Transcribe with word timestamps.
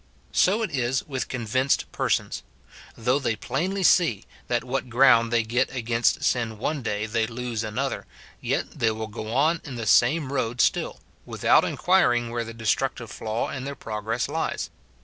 So 0.33 0.63
it 0.63 0.71
is 0.71 1.05
with 1.07 1.27
convinced 1.27 1.85
persons; 1.91 2.41
though 2.97 3.19
they 3.19 3.35
plainly 3.35 3.83
see, 3.83 4.25
that 4.47 4.63
what 4.63 4.89
ground 4.89 5.31
they 5.31 5.43
get 5.43 5.71
against 5.71 6.23
sin 6.23 6.57
one 6.57 6.81
day 6.81 7.05
they 7.05 7.27
lose 7.27 7.63
another, 7.63 8.07
yet 8.41 8.71
they 8.71 8.89
will 8.89 9.05
go 9.05 9.31
on 9.31 9.61
in 9.63 9.75
the 9.75 9.85
same 9.85 10.33
road 10.33 10.59
still, 10.59 11.01
with 11.23 11.43
out 11.45 11.63
inquiring 11.63 12.31
where 12.31 12.43
the 12.43 12.51
destructive 12.51 13.11
flaw 13.11 13.51
in 13.51 13.63
their 13.63 13.75
progress 13.75 14.27
lies. 14.27 14.71